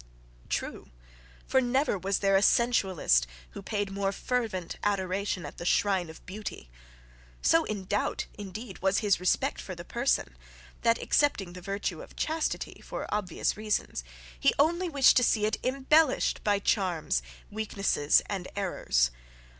True! 0.49 0.89
For 1.45 1.61
never 1.61 1.95
was 1.95 2.17
there 2.17 2.35
a 2.35 2.41
sensualist 2.41 3.27
who 3.51 3.61
paid 3.61 3.91
more 3.91 4.11
fervent 4.11 4.77
adoration 4.83 5.45
at 5.45 5.57
the 5.59 5.63
shrine 5.63 6.09
of 6.09 6.25
beauty. 6.25 6.71
So 7.43 7.65
devout, 7.65 8.25
indeed, 8.33 8.79
was 8.79 8.97
his 9.05 9.19
respect 9.19 9.61
for 9.61 9.75
the 9.75 9.85
person, 9.85 10.35
that 10.81 10.97
excepting 10.99 11.53
the 11.53 11.61
virtue 11.61 12.01
of 12.01 12.15
chastity, 12.15 12.81
for 12.83 13.05
obvious 13.13 13.55
reasons, 13.55 14.03
he 14.39 14.55
only 14.57 14.89
wished 14.89 15.17
to 15.17 15.23
see 15.23 15.45
it 15.45 15.63
embellished 15.63 16.43
by 16.43 16.57
charms, 16.57 17.21
weaknesses, 17.51 18.23
and 18.27 18.47
errors. 18.55 19.11